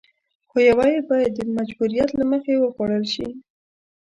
خو 0.49 0.57
يوه 0.69 0.85
يې 0.93 0.99
بايد 1.09 1.31
د 1.35 1.39
مجبوريت 1.57 2.09
له 2.19 2.23
مخې 2.31 2.53
وخوړل 2.57 3.05
شي. 3.13 3.27